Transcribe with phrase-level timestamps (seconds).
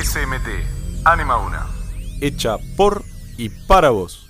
[0.00, 1.66] SMT, Anima Una.
[2.20, 3.02] Hecha por
[3.36, 4.28] y para vos.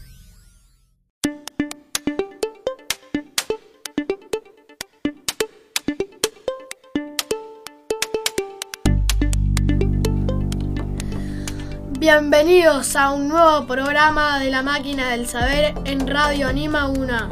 [11.99, 17.29] Bienvenidos a un nuevo programa de la máquina del saber en Radio Anima 1.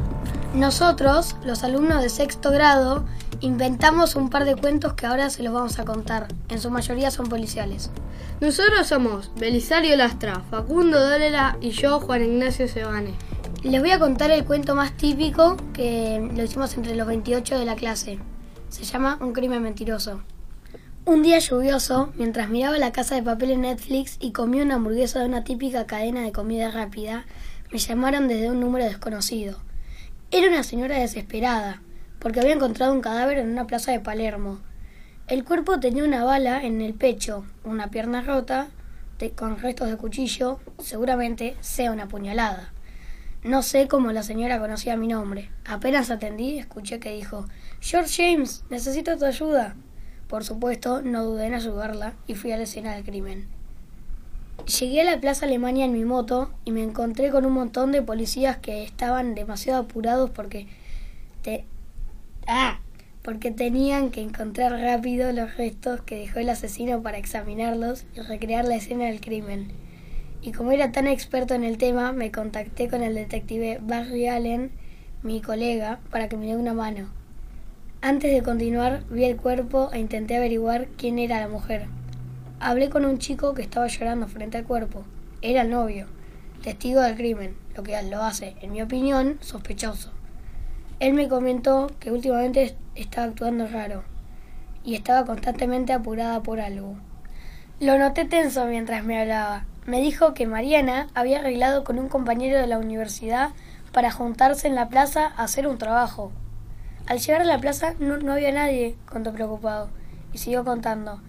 [0.53, 3.07] Nosotros, los alumnos de sexto grado,
[3.41, 6.29] inventamos un par de cuentos que ahora se los vamos a contar.
[6.51, 7.91] En su mayoría son policiales.
[8.41, 13.15] Nosotros somos Belisario Lastra, Facundo Dólela y yo, Juan Ignacio Sebane.
[13.63, 17.65] Les voy a contar el cuento más típico que lo hicimos entre los 28 de
[17.65, 18.19] la clase.
[18.69, 20.23] Se llama Un crimen mentiroso.
[21.05, 25.21] Un día lluvioso, mientras miraba la casa de papel en Netflix y comía una hamburguesa
[25.21, 27.25] de una típica cadena de comida rápida,
[27.73, 29.59] me llamaron desde un número desconocido.
[30.31, 31.81] Era una señora desesperada,
[32.19, 34.59] porque había encontrado un cadáver en una plaza de Palermo.
[35.29, 38.69] El cuerpo tenía una bala en el pecho, una pierna rota,
[39.35, 42.73] con restos de cuchillo, seguramente sea una puñalada.
[43.43, 45.51] No sé cómo la señora conocía mi nombre.
[45.65, 47.45] Apenas atendí, escuché que dijo
[47.81, 49.75] George James, necesito tu ayuda.
[50.29, 53.49] Por supuesto, no dudé en ayudarla y fui a la escena del crimen.
[54.79, 58.01] Llegué a la Plaza Alemania en mi moto y me encontré con un montón de
[58.01, 60.69] policías que estaban demasiado apurados porque
[61.43, 61.65] te
[62.47, 62.79] ah,
[63.27, 68.65] porque tenían que encontrar rápido los restos que dejó el asesino para examinarlos y recrear
[68.65, 69.67] la escena del crimen.
[70.43, 74.71] Y como era tan experto en el tema, me contacté con el detective Barry Allen,
[75.25, 77.09] mi colega, para que me dé una mano.
[78.01, 81.89] Antes de continuar, vi el cuerpo e intenté averiguar quién era la mujer.
[82.61, 85.03] Hablé con un chico que estaba llorando frente al cuerpo.
[85.43, 86.07] Era el novio,
[86.63, 90.13] testigo del crimen, lo que lo hace, en mi opinión, sospechoso.
[91.01, 94.05] Él me comentó que últimamente estaba actuando raro
[94.85, 96.97] y estaba constantemente apurada por algo.
[97.81, 99.67] Lo noté tenso mientras me hablaba.
[99.85, 103.51] Me dijo que Mariana había arreglado con un compañero de la universidad
[103.93, 106.33] para juntarse en la plaza a hacer un trabajo.
[107.07, 109.91] Al llegar a la plaza no, había nadie, contó preocupado,
[110.33, 111.21] y siguió contando.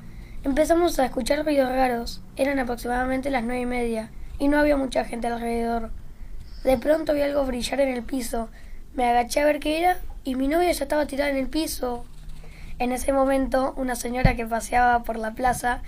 [0.44, 2.22] Empezamos a escuchar ruidos raros.
[2.36, 5.92] Eran aproximadamente las nueve y media, y no había mucha gente alrededor.
[6.64, 8.50] De pronto vi algo brillar en el piso.
[8.96, 12.04] Me agaché a ver qué era, y mi novia ya estaba tirada en el piso.
[12.80, 15.82] En ese momento, una señora que paseaba por la plaza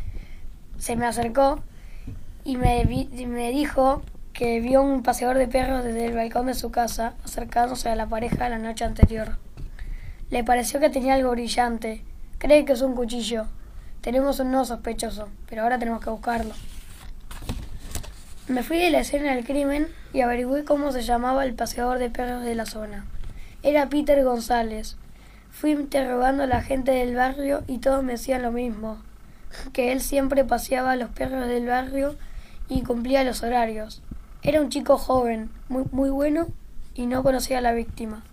[0.78, 1.62] se me acercó
[2.46, 2.86] y me,
[3.52, 4.02] dijo
[4.32, 8.08] que vio un paseador de perros desde el balcón de su casa acercándose a la
[8.08, 9.38] pareja la noche anterior.
[10.30, 12.02] Le pareció que tenía algo brillante.
[12.38, 13.46] Cree que es un cuchillo.
[14.00, 16.54] Tenemos un no sospechoso, pero ahora tenemos que buscarlo.
[18.48, 22.10] Me fui de la escena del crimen y averigüé cómo se llamaba el paseador de
[22.10, 23.06] perros de la zona.
[23.62, 24.96] Era Peter González.
[25.52, 28.98] Fui interrogando a la gente del barrio y todos me decían lo mismo,
[29.74, 32.16] que él siempre paseaba a los perros del barrio
[32.70, 34.02] y cumplía los horarios.
[34.44, 36.48] Era un chico joven, muy, muy bueno
[36.94, 38.24] y no conocía a la víctima.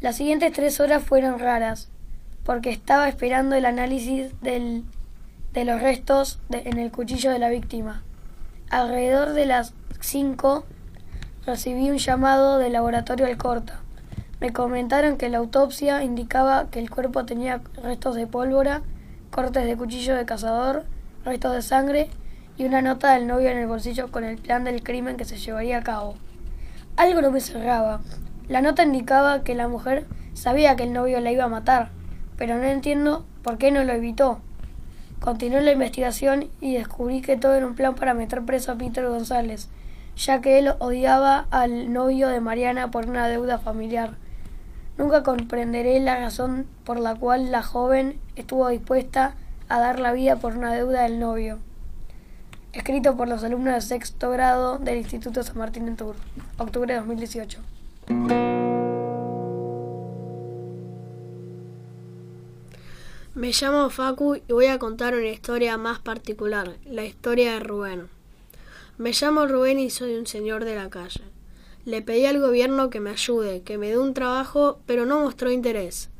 [0.00, 1.88] Las siguientes tres horas fueron raras,
[2.44, 4.84] porque estaba esperando el análisis de
[5.64, 8.02] los restos en el cuchillo de la víctima.
[8.70, 10.64] Alrededor de las cinco
[11.44, 13.82] recibí un llamado del laboratorio Alcorta.
[14.38, 18.82] Me comentaron que la autopsia indicaba que el cuerpo tenía restos de pólvora,
[19.30, 20.84] cortes de cuchillo de cazador,
[21.24, 22.10] restos de sangre
[22.58, 25.38] y una nota del novio en el bolsillo con el plan del crimen que se
[25.38, 26.16] llevaría a cabo.
[26.96, 28.02] Algo no me cerraba.
[28.46, 30.04] La nota indicaba que la mujer
[30.34, 31.88] sabía que el novio la iba a matar,
[32.36, 34.40] pero no entiendo por qué no lo evitó.
[35.18, 39.08] Continué la investigación y descubrí que todo era un plan para meter preso a Peter
[39.08, 39.70] González,
[40.14, 44.10] ya que él odiaba al novio de Mariana por una deuda familiar.
[44.98, 49.34] Nunca comprenderé la razón por la cual la joven estuvo dispuesta
[49.68, 51.58] a dar la vida por una deuda del novio.
[52.72, 56.14] Escrito por los alumnos de sexto grado del Instituto San Martín en Tour,
[56.58, 57.60] octubre de 2018.
[63.34, 68.08] Me llamo Facu y voy a contar una historia más particular, la historia de Rubén.
[68.96, 71.35] Me llamo Rubén y soy un señor de la calle.
[71.86, 75.52] Le pedí al gobierno que me ayude, que me dé un trabajo, pero no mostró
[75.52, 76.10] interés.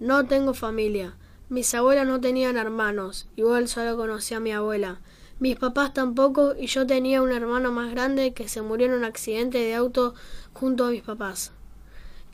[0.00, 1.16] No tengo familia.
[1.50, 5.02] Mis abuelas no tenían hermanos, igual solo conocí a mi abuela.
[5.38, 9.04] Mis papás tampoco y yo tenía un hermano más grande que se murió en un
[9.04, 10.14] accidente de auto
[10.54, 11.52] junto a mis papás.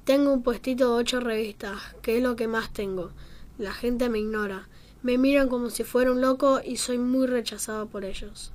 [0.04, 3.10] Tengo un puestito de ocho revistas, que es lo que más tengo.
[3.58, 4.68] La gente me ignora.
[5.02, 8.52] Me miran como si fuera un loco y soy muy rechazado por ellos.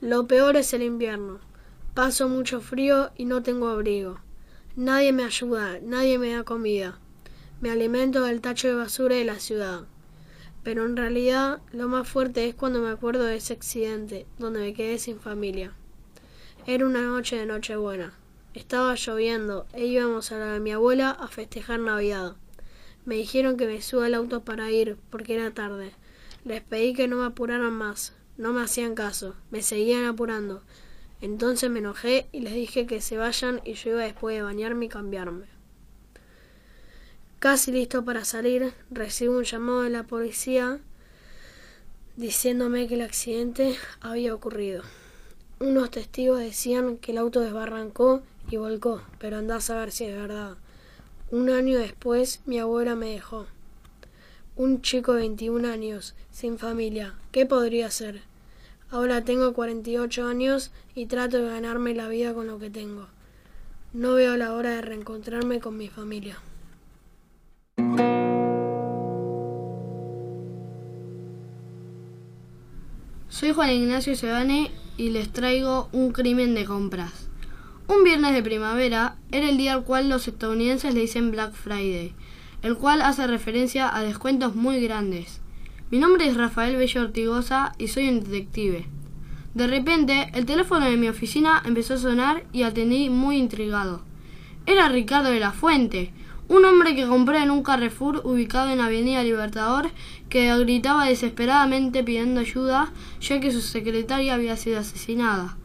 [0.00, 1.38] Lo peor es el invierno.
[1.96, 4.20] Paso mucho frío y no tengo abrigo.
[4.76, 6.98] Nadie me ayuda, nadie me da comida.
[7.62, 9.86] Me alimento del tacho de basura de la ciudad.
[10.62, 14.74] Pero en realidad lo más fuerte es cuando me acuerdo de ese accidente, donde me
[14.74, 15.72] quedé sin familia.
[16.66, 18.12] Era una noche de Nochebuena.
[18.52, 22.36] Estaba lloviendo e íbamos a la de mi abuela a festejar Navidad.
[23.06, 25.92] Me dijeron que me suba al auto para ir, porque era tarde.
[26.44, 28.12] Les pedí que no me apuraran más.
[28.36, 30.62] No me hacían caso, me seguían apurando.
[31.20, 34.86] Entonces me enojé y les dije que se vayan y yo iba después de bañarme
[34.86, 35.46] y cambiarme.
[37.38, 40.80] Casi listo para salir, recibo un llamado de la policía
[42.16, 44.82] diciéndome que el accidente había ocurrido.
[45.60, 50.14] Unos testigos decían que el auto desbarrancó y volcó, pero andás a ver si es
[50.14, 50.56] verdad.
[51.30, 53.46] Un año después mi abuela me dejó.
[54.54, 58.22] Un chico de 21 años, sin familia, ¿qué podría ser?
[58.90, 63.08] Ahora tengo 48 años y trato de ganarme la vida con lo que tengo.
[63.92, 66.38] No veo la hora de reencontrarme con mi familia.
[73.28, 77.28] Soy Juan Ignacio Sebane y les traigo un crimen de compras.
[77.88, 82.14] Un viernes de primavera era el día al cual los estadounidenses le dicen Black Friday,
[82.62, 85.40] el cual hace referencia a descuentos muy grandes.
[85.88, 88.88] Mi nombre es Rafael Bello Ortigosa y soy un detective.
[89.54, 94.02] De repente, el teléfono de mi oficina empezó a sonar y atendí muy intrigado.
[94.66, 96.12] Era Ricardo de la Fuente,
[96.48, 99.90] un hombre que compré en un Carrefour ubicado en Avenida Libertador
[100.28, 105.56] que gritaba desesperadamente pidiendo ayuda ya que su secretaria había sido asesinada.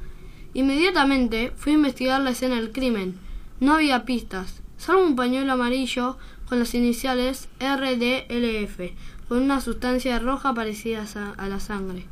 [0.53, 3.17] Inmediatamente fui a investigar la escena del crimen.
[3.59, 8.91] No había pistas, salvo un pañuelo amarillo con las iniciales RDLF,
[9.31, 11.05] con una sustancia roja parecida
[11.37, 12.05] a la sangre.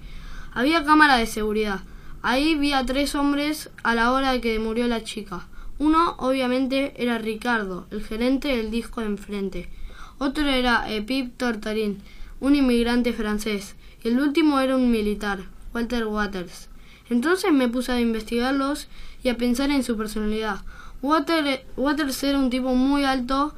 [0.54, 1.82] Había cámara de seguridad.
[2.22, 5.46] Ahí vi a tres hombres a la hora de que murió la chica.
[5.80, 9.70] Uno, obviamente, era Ricardo, el gerente del disco de enfrente.
[10.18, 12.02] Otro era Epip Tortarín,
[12.40, 13.76] un inmigrante francés.
[14.02, 15.40] Y el último era un militar,
[15.74, 16.70] Walter Waters.
[17.10, 18.88] Entonces me puse a investigarlos
[19.24, 20.62] y a pensar en su personalidad.
[21.02, 23.54] Waters era un tipo muy alto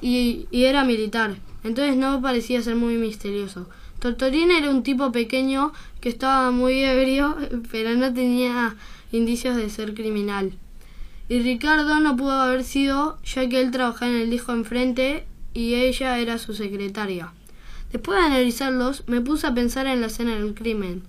[0.00, 3.68] y, era militar, entonces no parecía ser muy misterioso.
[3.98, 7.36] Tortorín era un tipo pequeño que estaba muy ebrio,
[7.70, 8.76] pero no tenía
[9.12, 10.52] indicios de ser criminal.
[11.28, 15.74] Y Ricardo no pudo haber sido, ya que él trabajaba en el disco enfrente y
[15.74, 17.32] ella era su secretaria.
[17.90, 21.02] Después de analizarlos, me puse a pensar en la escena del crimen,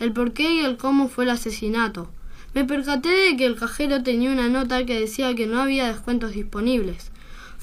[0.00, 2.10] el por qué y el cómo fue el asesinato.
[2.54, 6.32] Me percaté de que el cajero tenía una nota que decía que no había descuentos
[6.32, 7.10] disponibles.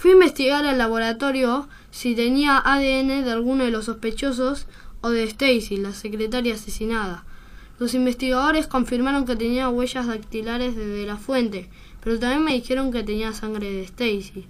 [0.01, 4.65] Fui a investigar al laboratorio si tenía ADN de alguno de los sospechosos
[5.01, 7.23] o de Stacy, la secretaria asesinada.
[7.77, 11.69] Los investigadores confirmaron que tenía huellas dactilares desde la fuente,
[12.03, 14.47] pero también me dijeron que tenía sangre de Stacy.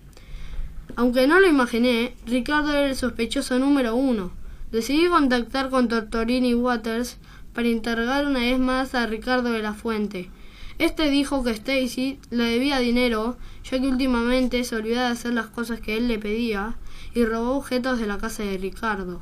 [0.96, 4.32] Aunque no lo imaginé, Ricardo era el sospechoso número uno.
[4.72, 7.18] Decidí contactar con Tortorini Waters
[7.54, 10.30] para interrogar una vez más a Ricardo de la Fuente.
[10.80, 15.48] Este dijo que Stacy le debía dinero, ya que últimamente se olvidaba de hacer las
[15.48, 16.78] cosas que él le pedía
[17.14, 19.22] y robó objetos de la casa de Ricardo.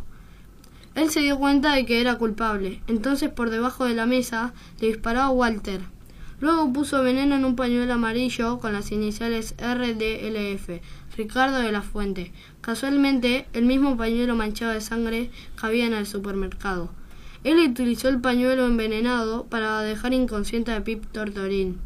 [0.96, 4.88] Él se dio cuenta de que era culpable, entonces por debajo de la mesa le
[4.88, 5.82] disparó a Walter.
[6.42, 10.82] Luego puso veneno en un pañuelo amarillo con las iniciales RDLF,
[11.18, 12.32] Ricardo de la Fuente.
[12.62, 16.92] Casualmente, el mismo pañuelo manchado de sangre que había en el supermercado.
[17.44, 21.80] Él utilizó el pañuelo envenenado para dejar inconsciente a Pip Tortorín.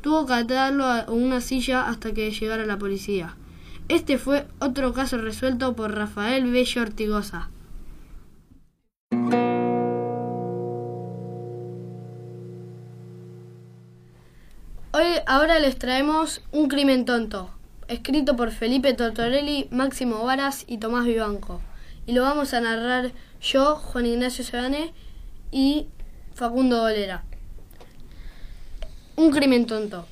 [0.00, 3.36] Tuvo que atarlo a una silla hasta que llegara la policía.
[3.88, 7.50] Este fue otro caso resuelto por Rafael Bello Ortigosa.
[14.92, 17.50] Hoy, ahora les traemos Un crimen tonto,
[17.86, 21.60] escrito por Felipe Tortorelli, Máximo Varas y Tomás Vivanco.
[22.06, 23.12] Y lo vamos a narrar
[23.46, 24.92] yo, Juan Ignacio Sebane
[25.52, 25.86] y
[26.34, 27.22] Facundo Dolera.
[29.14, 30.06] Un crimen tonto.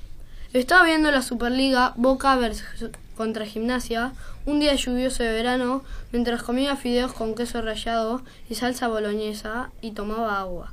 [0.52, 4.12] Estaba viendo la Superliga Boca versus contra Gimnasia
[4.46, 9.92] un día lluvioso de verano mientras comía fideos con queso rallado y salsa boloñesa y
[9.92, 10.72] tomaba agua.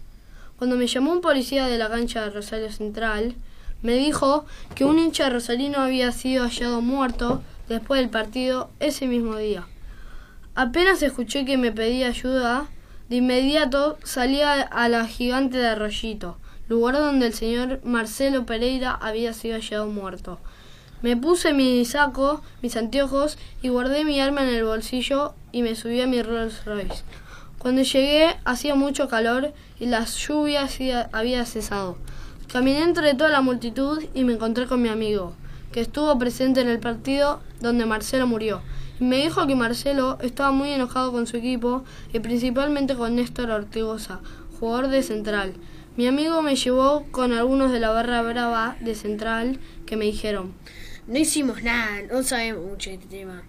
[0.58, 3.34] Cuando me llamó un policía de la cancha de Rosario Central,
[3.82, 9.38] me dijo que un hincha rosalino había sido hallado muerto después del partido ese mismo
[9.38, 9.66] día.
[10.54, 12.68] Apenas escuché que me pedía ayuda,
[13.08, 19.32] de inmediato salí a la gigante de Arroyito, lugar donde el señor Marcelo Pereira había
[19.32, 20.40] sido hallado muerto.
[21.02, 25.74] Me puse mi saco, mis anteojos y guardé mi arma en el bolsillo y me
[25.76, 27.04] subí a mi Rolls Royce.
[27.58, 30.68] Cuando llegué hacía mucho calor y la lluvia
[31.14, 31.98] había cesado.
[32.52, 35.34] Caminé entre toda la multitud y me encontré con mi amigo,
[35.72, 38.62] que estuvo presente en el partido donde Marcelo murió,
[39.04, 44.22] me dijo que Marcelo estaba muy enojado con su equipo y principalmente con Néstor Ortigosa,
[44.60, 45.54] jugador de Central.
[45.98, 50.54] Mi amigo me llevó con algunos de la barra brava de Central que me dijeron,
[51.08, 53.42] No hicimos nada, no sabemos mucho de este tema.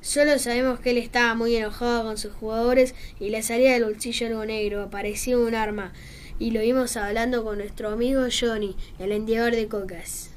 [0.00, 4.28] Solo sabemos que él estaba muy enojado con sus jugadores y le salía del bolsillo
[4.28, 5.92] algo negro, parecía un arma,
[6.38, 10.31] y lo vimos hablando con nuestro amigo Johnny, el vendedor de cocas.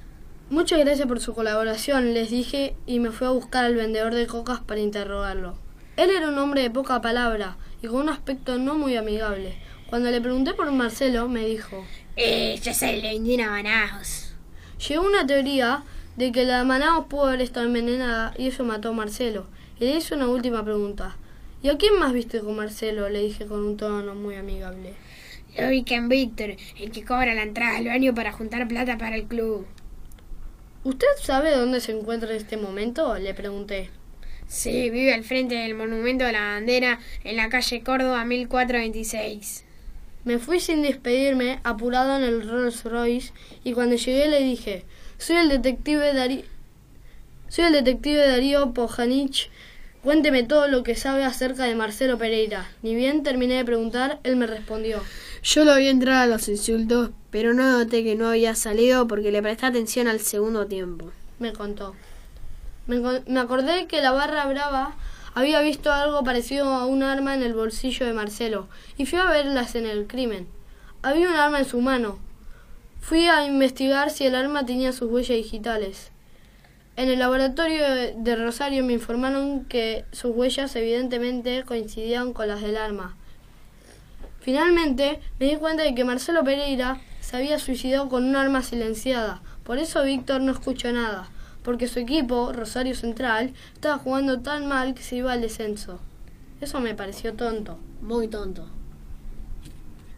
[0.52, 4.28] Muchas gracias por su colaboración, les dije y me fui a buscar al vendedor de
[4.28, 5.58] cocas para interrogarlo.
[5.98, 9.56] Él era un hombre de poca palabra y con un aspecto no muy amigable.
[9.90, 11.84] Cuando le pregunté por Marcelo, me dijo,
[12.16, 14.36] Eh, yo soy el de Indina Manaos.
[14.88, 15.84] Llegó una teoría
[16.16, 19.48] de que la Manaos pudo haber estado envenenada y eso mató a Marcelo.
[19.80, 21.18] Y le hice una última pregunta.
[21.64, 23.10] ¿Y a quién más viste con Marcelo?
[23.10, 24.94] Le dije con un tono muy amigable.
[25.58, 29.16] Lo vi en Víctor, el que cobra la entrada al baño para juntar plata para
[29.16, 29.66] el club.
[30.86, 33.18] ¿Usted sabe dónde se encuentra en este momento?
[33.18, 33.90] Le pregunté.
[34.48, 39.66] Sí, vive al frente del monumento de la bandera en la calle Córdoba 1426.
[40.26, 44.86] Me fui sin despedirme, apurado en el Rolls Royce, y cuando llegué le dije,
[45.18, 46.44] soy el detective Darío...
[47.48, 49.50] Soy el detective Darío Pojanich.
[50.04, 52.70] Cuénteme todo lo que sabe acerca de Marcelo Pereira.
[52.84, 55.02] Ni bien terminé de preguntar, él me respondió.
[55.46, 59.32] Yo lo vi entrar a los insultos, pero no noté que no había salido porque
[59.32, 61.12] le presté atención al segundo tiempo.
[61.38, 61.94] Me contó.
[62.88, 64.96] Me, me acordé que la barra brava
[65.36, 69.26] había visto algo parecido a un arma en el bolsillo de Marcelo y fui a
[69.26, 70.48] verlas en el crimen.
[71.04, 72.18] Había un arma en su mano.
[73.00, 76.10] Fui a investigar si el arma tenía sus huellas digitales.
[76.96, 77.84] En el laboratorio
[78.18, 83.16] de Rosario me informaron que sus huellas evidentemente coincidían con las del arma.
[84.46, 89.42] Finalmente me di cuenta de que Marcelo Pereira se había suicidado con un arma silenciada.
[89.64, 91.32] Por eso Víctor no escuchó nada,
[91.64, 96.00] porque su equipo, Rosario Central, estaba jugando tan mal que se iba al descenso.
[96.62, 97.80] Eso me pareció tonto.
[98.04, 98.68] Muy tonto.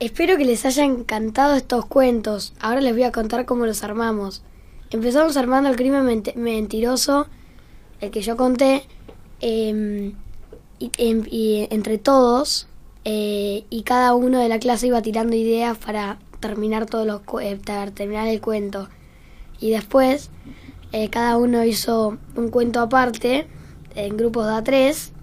[0.01, 2.53] Espero que les hayan encantado estos cuentos.
[2.59, 4.43] Ahora les voy a contar cómo los armamos.
[4.89, 7.27] Empezamos armando el crimen ment mentiroso,
[8.01, 8.83] el que yo conté,
[9.39, 10.11] eh,
[10.79, 12.67] y, y, entre todos,
[13.09, 17.57] eh, y cada uno de la clase iba tirando ideas para terminar todos los eh,
[17.65, 18.89] para terminar el cuento.
[19.61, 20.29] Y después
[20.91, 23.47] eh, cada uno hizo un cuento aparte
[23.95, 25.13] en grupos de a tres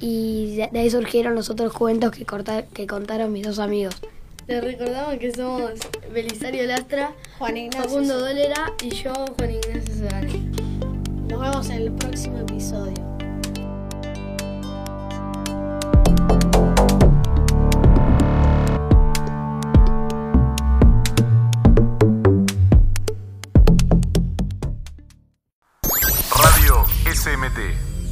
[0.00, 3.94] y de, ahí surgieron los otros cuentos que, corta, que contaron mis dos amigos.
[4.48, 5.70] Les recordamos que somos
[6.12, 10.50] Belisario Lastra, Juan Ignacio Facundo Dolera y yo, Juan Ignacio Sedani.
[11.28, 13.09] Nos vemos en el próximo episodio.